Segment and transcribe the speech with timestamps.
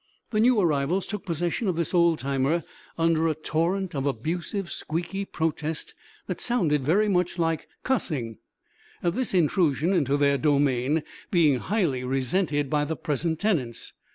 [0.31, 2.63] The new arrivals took possession of this old timer
[2.97, 5.93] under a torrent of abusive, squeaky protest
[6.25, 8.39] that sounded very much like "cussing,"
[9.03, 13.93] this intrusion into their domain being highly resented by the present tenants.